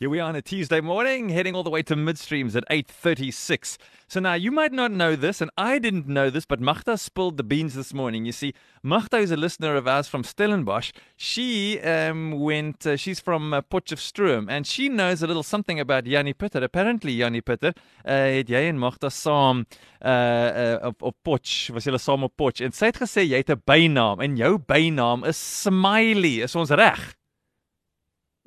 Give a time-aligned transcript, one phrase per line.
[0.00, 3.78] Here we are on a Tuesday morning, heading all the way to midstreams at 8:36.
[4.06, 7.36] So now you might not know this, and I didn't know this, but Magda spilled
[7.36, 8.24] the beans this morning.
[8.24, 10.92] You see, Magda is a listener of ours from Stellenbosch.
[11.16, 16.06] She um, went, uh, she's from uh, Potchefstroom, and she knows a little something about
[16.06, 16.62] Yanni Pitter.
[16.62, 17.72] Apparently, Yanni Pitter,
[18.04, 19.66] uh, het jy en Magda saam
[20.00, 23.50] uh, uh, op, Potch, was julle saam op Potch, en sy het gesê jy het
[23.50, 24.62] 'n bynaam, en jou
[25.26, 26.44] is Smiley.
[26.44, 27.17] Is ons reg?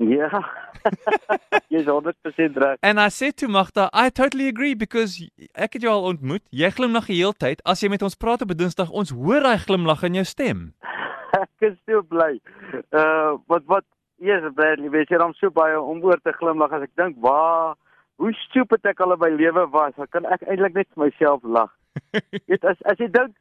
[0.02, 0.42] Ja.
[1.72, 2.78] Jy's 100% reg.
[2.82, 5.22] And I said to Magda, I totally agree because
[5.54, 6.42] ek het jou al ontmoet.
[6.50, 7.62] Jy glimlag die hele tyd.
[7.70, 10.72] As jy met ons praat op Dinsdag, ons hoor daai glimlag in jou stem.
[11.42, 12.40] Ek is so bly.
[12.92, 13.86] Uh wat wat
[14.22, 17.74] eers Bradley, weet jy, dan so baie om oor te glimlag as ek dink, "Waar
[18.22, 21.42] hoe stupid ek al in my lewe was." Dan kan ek eintlik net vir myself
[21.44, 21.72] lag.
[22.50, 23.34] Weet as as jy dink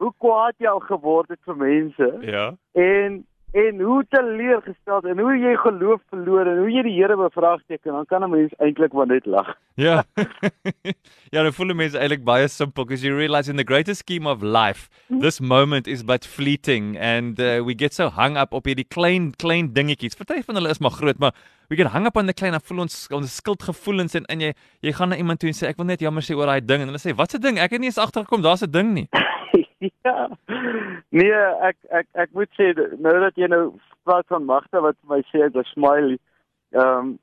[0.00, 2.44] hoe kwaad jy al geword het vir mense Ja.
[2.76, 7.92] en en hoe teleurgesteld en hoe jy geloof verloor en hoe jy die Here bevraagteken,
[7.92, 9.56] dan kan 'n mens eintlik maar net lag.
[9.74, 10.04] Ja.
[11.32, 14.42] ja, dan voel mense eintlik baie simpel because you realize in the greater scheme of
[14.42, 14.88] life,
[15.20, 19.32] this moment is but fleeting and uh, we get so hung up op hierdie klein
[19.36, 20.14] klein dingetjies.
[20.14, 21.32] Party van hulle is maar groot, maar
[21.68, 24.52] we get hung up on the klein en voel ons ons skuldgevoelens en en jy
[24.80, 26.82] jy gaan na iemand toe en sê ek wil net jammer sê oor daai ding
[26.82, 27.58] en hulle sê wat 'n ding?
[27.58, 29.08] Ek het nie eens agtergekom daar's 'n ding nie.
[30.04, 30.28] ja.
[31.08, 33.64] Nee, ek ek ek moet sê nou dat jy nou
[34.04, 36.18] praat van magte wat vir my sê ek was smiley.
[36.76, 37.18] Ehm um,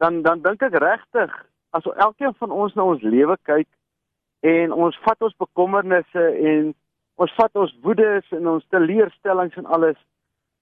[0.00, 1.32] dan dan dink ek regtig
[1.76, 3.68] as elkeen van ons na ons lewe kyk
[4.44, 6.74] en ons vat ons bekommernisse en
[7.16, 9.96] ons vat ons woedes en ons teleurstellings en alles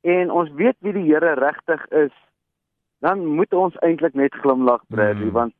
[0.05, 2.15] en ons weet wie die Here regtig is,
[3.01, 5.33] dan moet ons eintlik net glimlag Bradley Mm.
[5.33, 5.55] want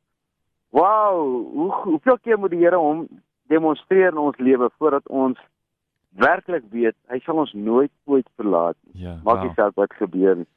[0.69, 1.19] wow,
[1.51, 3.07] hoe hoeveel keer moet die Here hom
[3.51, 5.37] demonstreer in ons lewe voordat ons
[6.19, 9.05] werklik weet hy sal ons nooit ooit verlaat nie.
[9.05, 9.17] Ja.
[9.23, 10.49] Maak nie saak wat gebeur nie.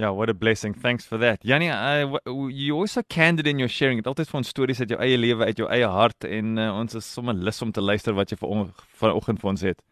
[0.00, 0.72] Yeah, what a blessing.
[0.72, 1.44] Thanks for that.
[1.44, 2.06] Jannie, I,
[2.48, 3.98] you also candid in your sharing.
[3.98, 6.94] Dit altyd van stories uit jou eie lewe, uit jou eie hart en uh, ons
[6.94, 8.70] is sommer lus om te luister wat jy vir
[9.02, 9.82] vanoggend vir ons het.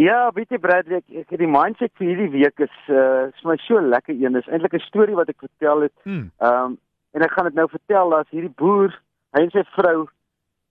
[0.00, 3.58] Ja, weet jy Bradley, ek, ek die mindset vir hierdie week is uh is my
[3.66, 4.38] so lekker een.
[4.38, 5.96] Dis eintlik 'n storie wat ek vertel het.
[6.06, 6.78] Ehm um,
[7.12, 8.94] en ek gaan dit nou vertel as hierdie boer,
[9.34, 10.06] hy en sy vrou,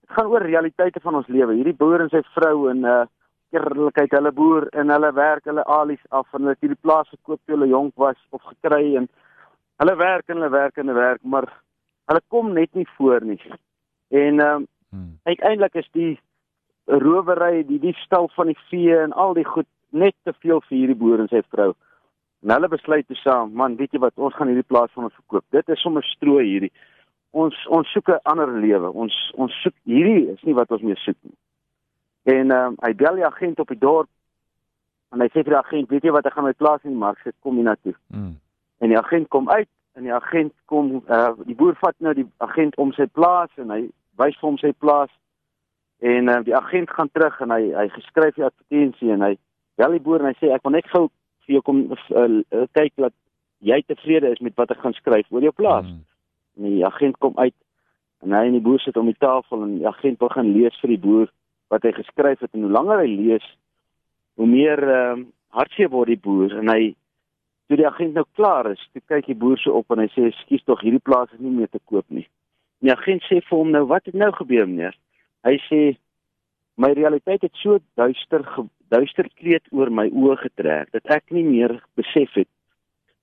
[0.00, 1.54] dit gaan oor realiteite van ons lewe.
[1.54, 3.04] Hierdie boer en sy vrou en uh
[3.52, 7.40] eerlikheid, hulle boer en hulle werk hulle alies af en hulle het hierdie plaas gekoop
[7.44, 9.08] toe hulle jonk was of gekry en
[9.82, 11.48] hulle werk en hulle werk en hulle werk, maar
[12.10, 13.40] hulle kom net nie voor nie.
[14.10, 15.18] En ehm um, Hmm.
[15.22, 16.20] uiteindelik is die
[16.84, 20.98] rowery, die diefstal van die vee en al die goed net te veel vir hierdie
[20.98, 21.72] boer en sy vrou.
[22.42, 25.14] En hulle besluit toe saam, man, weet jy wat, ons gaan hierdie plaas van ons
[25.14, 25.44] verkoop.
[25.54, 26.72] Dit is sommer strooi hierdie.
[27.30, 28.90] Ons ons soek 'n ander lewe.
[28.90, 31.36] Ons ons soek hierdie is nie wat ons meer soek nie.
[32.22, 34.08] En ehm um, hy bel die agent op die dorp
[35.10, 37.02] en hy sê vir die agent, weet jy wat, ek gaan my plaas in die
[37.02, 37.94] mark sit, kom hier na toe.
[38.14, 38.34] Hmm.
[38.78, 42.26] En die agent kom uit en die agent kom uh die boer vat nou die
[42.44, 43.80] agent om sy plaas en hy
[44.20, 45.10] wys vir hom sy plaas.
[46.00, 49.32] En uh, die agent gaan terug en hy hy geskryf die advertensie en hy
[49.80, 51.08] bel die boer en hy sê ek wil net gou
[51.46, 53.16] vir jou kom uh, uh, kyk dat
[53.60, 55.88] jy tevrede is met wat ek gaan skryf oor jou plaas.
[55.88, 56.06] Hmm.
[56.60, 57.56] En die agent kom uit
[58.20, 60.94] en hy en die boer sit om die tafel en die agent begin lees vir
[60.94, 61.28] die boer
[61.70, 63.46] wat hy geskryf het en hoe langer hy lees
[64.40, 66.92] hoe meer ehm uh, hartseer word die boer en hy
[67.70, 70.28] toe die agent nou klaar is, toe kyk die boer so op en hy sê
[70.40, 72.26] skuis tog hierdie plaas is nie meer te koop nie.
[72.78, 74.94] En die agent sê vir hom nou wat het nou gebeur meneer?
[75.46, 75.80] Hy sê
[76.80, 78.46] my realiteit het so duister
[78.90, 82.50] duister kleed oor my oë getrek dat ek nie meer besef het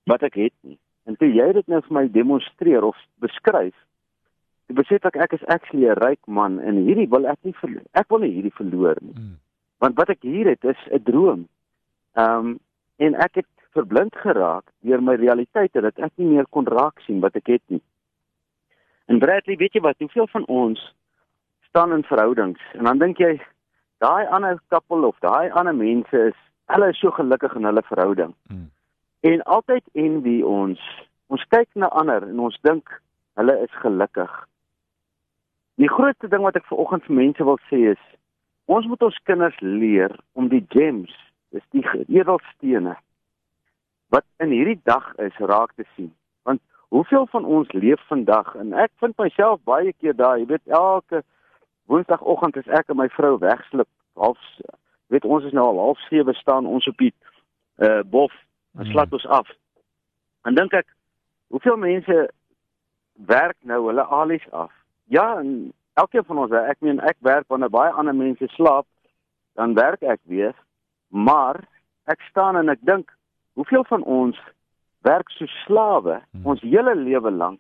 [0.07, 0.77] wat ek het nie.
[1.07, 3.75] En toe jy dit nou vir my demonstreer of beskryf,
[4.67, 7.85] toe besef ek ek is actually 'n ryk man en hierdie wil ek nie verloor.
[7.93, 9.15] Ek wil nie hierdie verloor nie.
[9.15, 9.37] Hmm.
[9.79, 11.47] Want wat ek hier het is 'n droom.
[12.15, 12.59] Ehm um,
[12.97, 17.19] en ek het verblind geraak deur my realiteite dat ek nie meer kon raak sien
[17.19, 17.81] wat ek het nie.
[19.07, 20.95] En Bradley, weet jy wat, hoeveel van ons
[21.69, 23.37] staan in verhoudings en dan dink jy
[24.03, 26.35] daai ander koppel of daai ander mense is
[26.73, 28.33] hulle is so gelukkig in hulle verhouding.
[28.47, 28.69] Hmm.
[29.19, 30.81] En altyd envy ons.
[31.27, 32.91] Ons kyk na ander en ons dink
[33.39, 34.33] hulle is gelukkig.
[35.77, 38.05] Die grootste ding wat ek vir oggend vir mense wil sê is
[38.65, 41.13] ons moet ons kinders leer om die gems,
[41.53, 42.95] dis die edelstene
[44.11, 46.09] wat in hierdie dag is raak te sien.
[46.47, 46.63] Want
[46.95, 51.21] hoeveel van ons leef vandag en ek vind myself baie keer daar, jy weet elke
[51.91, 54.41] woensdagoggend as ek en my vrou wegslip, half
[55.13, 57.13] weet ons is nou al half 7 staan ons op die
[57.77, 58.33] uh bof
[58.77, 58.91] dan Mm.
[58.91, 59.47] slat ons af.
[60.43, 60.85] Dan dink ek,
[61.49, 62.29] hoeveel mense
[63.25, 64.73] werk nou hulle alies af
[65.07, 68.85] ja, en elkeen van ons, ek meen ek werk wanneer baie ander mense slaap,
[69.57, 70.55] dan werk ek weer,
[71.07, 71.63] maar
[72.05, 73.11] ek staan en ek dink,
[73.57, 74.37] hoeveel van ons
[75.07, 76.45] werk so slawe Hmm.
[76.45, 77.59] ons hele lewe lank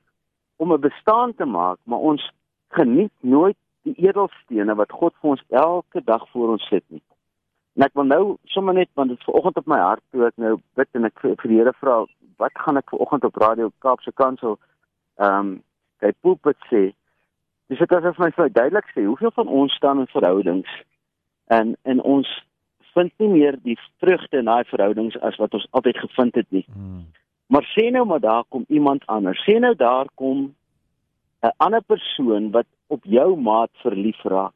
[0.57, 2.31] om 'n bestaan te maak, maar ons
[2.69, 7.01] geniet nooit die edelstene wat God vir ons elke dag voor ons sit nie.
[7.75, 10.37] En ek wil nou sommer net want dit is vanoggend op my hart toe ek
[10.41, 12.05] nou bid en ek vir, vir die Here vra,
[12.37, 14.57] wat gaan ek vanoggend op radio Kaapse Kansel
[15.17, 15.63] ehm um,
[16.01, 16.93] by pulpit sê?
[17.67, 20.75] Dis dit asof my vir duidelik sê, hoeveel van ons staan in verhoudings
[21.51, 22.29] en en ons
[22.95, 26.65] vind nie meer die vrugte in daai verhoudings as wat ons altyd gevind het nie.
[26.73, 27.03] Mm.
[27.53, 29.43] Maar sê nou maar daar kom iemand anders.
[29.45, 30.55] Sê nou daar kom
[31.43, 34.55] 'n ander persoon wat op jou maat verlief raak.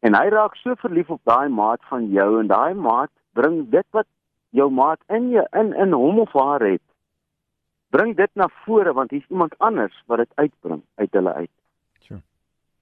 [0.00, 3.86] En hy raak so verlief op daai maat van jou en daai maat bring dit
[3.90, 4.06] wat
[4.50, 6.82] jou maat in jou in in hom of haar het.
[7.90, 11.50] Bring dit na vore want hier's iemand anders wat dit uitbring uit hulle uit.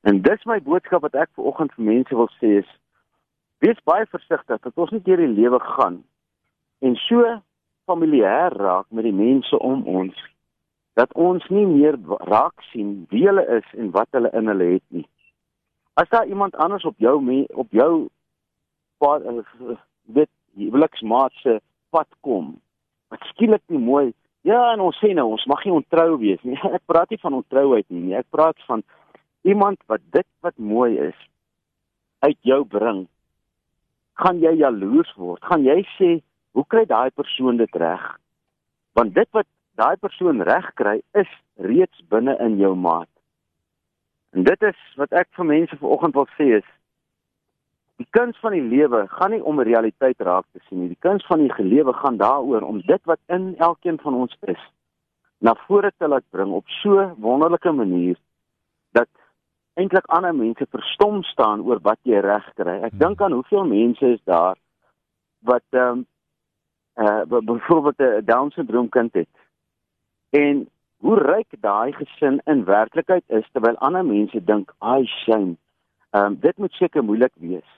[0.06, 2.68] En dis my boodskap wat ek ver oggend vir mense wil sê is
[3.64, 5.96] wees baie versigtig dat ons nie deur die lewe gaan
[6.86, 7.24] en so
[7.90, 10.20] familier raak met die mense om ons
[11.00, 11.98] dat ons nie meer
[12.30, 15.04] raak sien wie hulle is en wat hulle in hulle het nie.
[16.00, 18.06] As daar iemand anders op jou me, op jou
[19.02, 19.74] pad eh,
[20.20, 21.58] dit huweliksmaat se
[21.90, 22.54] pad kom
[23.10, 24.06] wat skielik nie mooi
[24.46, 26.56] ja en ons sê nou ons mag nie ontrou wees nie.
[26.78, 28.16] Ek praat nie van ontrouheid nie, nie.
[28.22, 28.86] Ek praat van
[29.46, 31.18] iemand wat dit wat mooi is
[32.18, 33.06] uit jou bring.
[34.18, 35.44] Gaan jy jaloers word?
[35.44, 36.10] Gaan jy sê
[36.56, 38.04] hoe kry daai persoon dit reg?
[38.98, 39.46] Want dit wat
[39.78, 41.30] daai persoon reg kry is
[41.62, 43.10] reeds binne in jou maat.
[44.34, 46.72] En dit is wat ek vir mense vanoggend wil sê is
[47.96, 50.88] die kuns van die lewe gaan nie om 'n realiteit raak te sien nie.
[50.88, 54.62] Die kuns van die gelewe gaan daaroor om dit wat in elkeen van ons is
[55.38, 58.16] na vore te laat bring op so wonderlike manier
[58.92, 59.08] dat
[59.76, 62.78] eintlik ander mense verstom staan oor wat jy reg kry.
[62.88, 64.56] Ek dink aan hoeveel mense is daar
[65.44, 66.06] wat ehm um,
[66.96, 69.28] uh byvoorbeeld 'n Down syndroom kind het.
[70.30, 75.56] En hoe ryk daai gesin in werklikheid is terwyl ander mense dink, "Ai shame.
[76.10, 77.70] Ehm um, dit moet seker moeilik wees."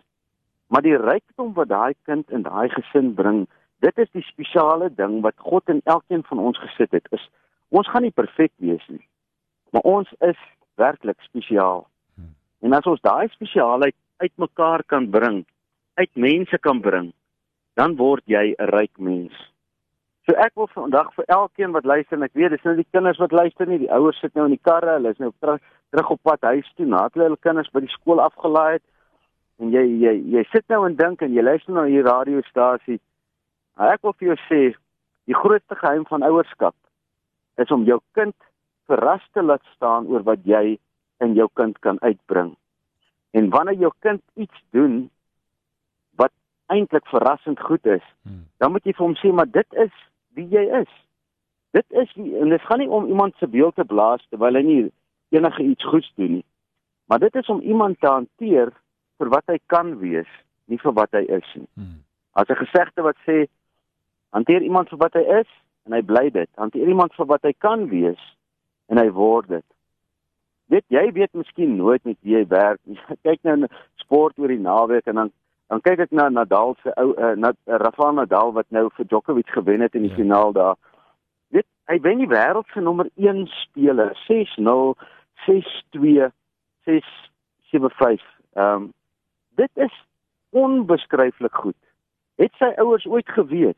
[0.67, 3.49] Maar die rykdom wat daai kind in daai gesin bring,
[3.79, 7.07] dit is die spesiale ding wat God in elkeen van ons gesit het.
[7.11, 7.31] Is
[7.69, 9.09] ons gaan nie perfek wees nie.
[9.71, 10.39] Maar ons is
[10.79, 11.87] werklik spesiaal.
[12.65, 15.45] En as ons daai spesiaalheid uitmekaar kan bring,
[15.95, 17.13] uit mense kan bring,
[17.79, 19.35] dan word jy 'n ryk mens.
[20.27, 23.19] So ek wil vandag vir elkeen wat luister en ek weet dis nou die kinders
[23.19, 26.11] wat luister nie, die ouers sit nou in die karre, hulle is nou terug terug
[26.11, 28.83] op pad huis toe nadat hulle hulle kinders by die skool afgelaai het.
[29.59, 33.01] En jy jy jy sit nou en dink en jy luister na hierdie radiostasie.
[33.79, 34.61] Ek wil vir jou sê,
[35.25, 36.75] die grootste geheim van ouerskap
[37.57, 38.37] is om jou kind
[38.89, 40.79] verras te laat staan oor wat jy
[41.25, 42.55] in jou kind kan uitbring.
[43.37, 45.11] En wanneer jou kind iets doen
[46.17, 46.33] wat
[46.73, 48.47] eintlik verrassend goed is, Hmm.
[48.59, 49.95] dan moet jy vir hom sê maar dit is
[50.35, 50.93] wie jy is.
[51.77, 54.63] Dit is wie en dit gaan nie om iemand se beeld te blaas terwyl hy
[54.63, 54.93] nie
[55.31, 56.45] enige iets goeds doen nie.
[57.09, 58.73] Maar dit is om iemand te hanteer
[59.19, 60.29] vir wat hy kan wees,
[60.67, 61.69] nie vir wat hy is nie.
[61.75, 62.05] Hmm.
[62.33, 63.49] As 'n gesegde wat sê
[64.33, 65.49] hanteer iemand vir wat hy is
[65.85, 66.49] en hy bly dit.
[66.57, 68.21] Hanteer iemand vir wat hy kan wees
[68.89, 69.65] en hy word dit.
[70.69, 72.99] Weet jy weet miskien nooit met wie jy werk nie.
[73.27, 73.69] Kyk nou
[74.03, 75.33] sport oor die naweek en dan
[75.69, 79.05] dan kyk ek na Nadal se ou uh, na uh, Rafael Nadal wat nou vir
[79.05, 80.17] Djokovic gewen het in die Ja.
[80.17, 80.23] ja.
[80.23, 80.77] finaal daar.
[81.53, 84.95] Weet hy wen die wêreld se nommer 1 speler 6-0,
[85.45, 86.31] 6-2,
[86.89, 88.25] 6-7-5.
[88.57, 88.93] Ehm um,
[89.61, 89.93] dit is
[90.57, 91.77] onbeskryflik goed.
[92.41, 93.77] Het sy ouers ooit geweet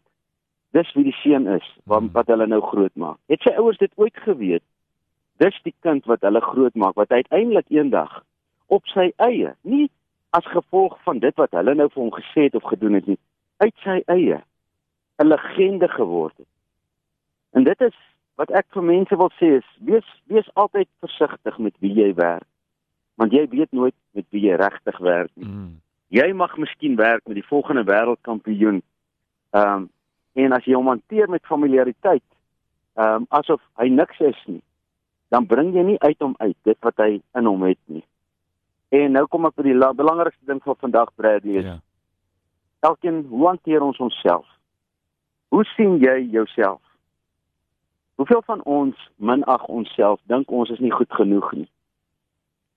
[0.77, 2.13] dis wie die seun is wat Hmm.
[2.13, 3.19] wat hulle nou grootmaak?
[3.27, 4.63] Het sy ouers dit ooit geweet?
[5.41, 8.21] Dis die kind wat hulle grootmaak wat uiteindelik eendag
[8.69, 9.89] op sy eie, nie
[10.37, 13.19] as gevolg van dit wat hulle nou vir hom gesê het of gedoen het nie,
[13.65, 14.43] uit sy eie
[15.21, 16.49] 'n legende geword het.
[17.53, 17.97] En dit is
[18.41, 22.47] wat ek vir mense wil sê is wees wees altyd versigtig met wie jy werk.
[23.21, 25.47] Want jy weet nooit met wie jy regtig werk nie.
[25.47, 25.81] Hmm.
[26.09, 28.83] Jy mag miskien werk met die volgende wêreldkampioen.
[29.51, 29.91] Ehm um,
[30.33, 32.25] en as jy hom hanteer met familiariteit,
[32.95, 34.63] ehm um, asof hy niks is nie,
[35.31, 38.05] dan bring jy nie uit hom uit dit wat hy in hom het nie.
[38.91, 41.79] En nou kom ek by die la- belangrikste ding van vandag Bradley is Ja.
[42.81, 44.47] elkeen hoe hanteer ons onsself?
[45.49, 46.81] Hoe sien jy jouself?
[48.15, 51.69] Hoeveel van ons minag onsself, dink ons is nie goed genoeg nie.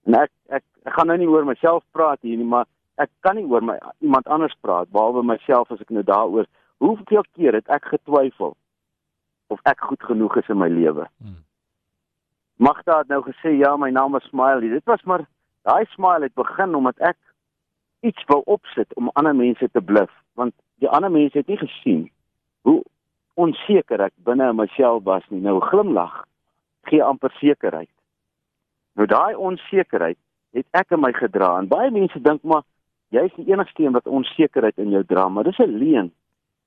[0.06, 2.66] En ek ek ek gaan nou nie oor myself praat hier nie, maar
[2.98, 6.46] ek kan nie oor my iemand anders praat behalwe myself as ek nou daaroor
[6.84, 8.56] hoeveel keer het ek getwyfel
[9.48, 11.08] of ek goed genoeg is in my lewe.
[11.22, 11.40] Hmm.
[12.58, 14.70] Magda het nou gesê ja, my naam is Smiley.
[14.70, 15.26] Dit was maar
[15.64, 17.18] daai smile het begin omdat ek
[18.04, 22.10] iets wou opsit om ander mense te bluf, want die ander mense het nie gesien
[22.68, 22.82] hoe
[23.40, 25.42] onseker ek binne in myself was nie.
[25.42, 26.26] Nou glimlag
[26.92, 27.90] gee amper sekerheid.
[29.00, 30.20] Nou daai onsekerheid
[30.54, 32.68] het ek in my gedra en baie mense dink maar
[33.16, 36.12] jy is die enigste een wat onsekerheid in jou dra, maar dis 'n leuen.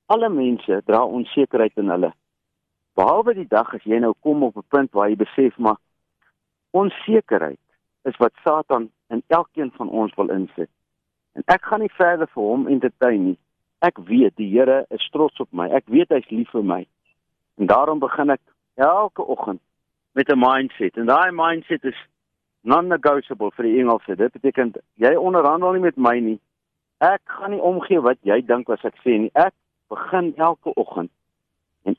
[0.07, 2.11] Alle mense dra onsekerheid in hulle.
[2.97, 5.77] Behalwe die dag as jy nou kom op 'n punt waar jy besef maar
[6.71, 7.59] onsekerheid
[8.09, 10.69] is wat Satan in elkeen van ons wil insit.
[11.33, 13.37] En ek gaan nie verder vir hom entertain nie.
[13.79, 15.69] Ek weet die Here is trots op my.
[15.69, 16.87] Ek weet hy's lief vir my.
[17.57, 18.41] En daarom begin ek
[18.75, 19.61] elke oggend
[20.13, 20.97] met 'n mindset.
[20.97, 21.99] En daai mindset is
[22.61, 24.15] non-negotiable vir die Engelse.
[24.15, 26.39] Dit beteken jy onderhandel nie met my nie.
[26.97, 29.31] Ek gaan nie omgee wat jy dink as ek sê nie.
[29.33, 29.53] Ek
[29.87, 31.16] begin elke oggend en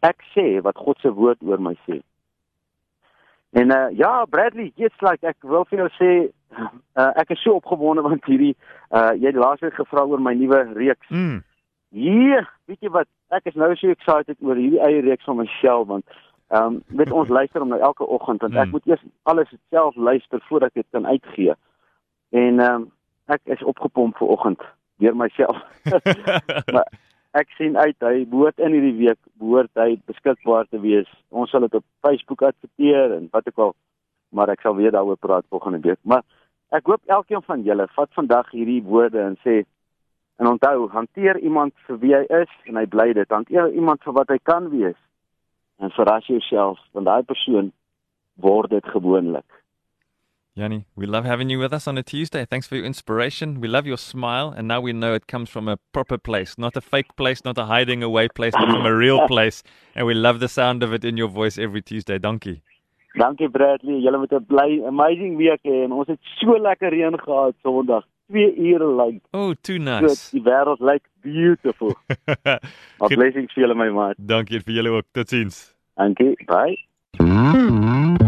[0.06, 2.00] ek sê wat God se woord oor my sê.
[3.50, 6.10] En uh ja, Bradley, jy's like ek wil vir jou sê
[6.58, 8.54] uh, ek is so opgewonde want hierdie
[8.92, 11.08] uh jy het laasweek gevra oor my nuwe reeks.
[11.08, 11.40] Mm.
[11.96, 13.08] Ja, weet jy wat?
[13.32, 16.04] Ek is nou so excited oor hierdie eie reeks van myself want
[16.48, 18.70] ehm um, met ons luister om nou elke oggend want ek Mm.
[18.76, 21.54] moet eers alles self luister voordat ek dit kan uitgee.
[22.32, 22.90] En ehm um,
[23.28, 24.60] ek is opgepomp vir oggend
[24.98, 25.56] deur myself.
[26.74, 26.88] maar
[27.38, 31.08] ek sien uit hy behoort in hierdie week behoort hy beskikbaar te wees.
[31.30, 33.74] Ons sal dit op Facebook adverteer en wat ook al,
[34.34, 36.00] maar ek sal weer daaroor praat volgende week.
[36.02, 36.24] Maar
[36.74, 39.62] ek hoop elkeen van julle vat vandag hierdie woorde en sê
[40.38, 43.30] en onthou, hanteer iemand vir wie hy is en hy bly dit.
[43.30, 44.98] Hanteer iemand vir wat hy kan wees
[45.82, 47.72] en verras jouself want daai persoon
[48.42, 49.57] word dit gewoonlik.
[50.58, 52.44] Yanni, we love having you with us on a Tuesday.
[52.44, 53.60] Thanks for your inspiration.
[53.60, 56.76] We love your smile, and now we know it comes from a proper place, not
[56.76, 59.62] a fake place, not a hiding away place, but from a real place.
[59.94, 62.18] And we love the sound of it in your voice every Tuesday.
[62.18, 62.62] Donkey.
[63.16, 67.18] Dankie Bradley, julle moet 'n bly amazing week hê en ons het so lekker reën
[67.18, 68.04] gehad Sondag.
[68.30, 69.22] 2 ure lank.
[69.32, 70.30] Oh, too So, nice.
[70.30, 71.94] die wêreld lyk beautiful.
[72.98, 74.16] Maar blessings vir julle my maat.
[74.18, 75.06] Dankie vir julle ook.
[75.12, 75.74] Totsiens.
[75.96, 76.34] Dankie.
[76.46, 76.76] Bye.
[77.18, 78.27] Mm-hmm.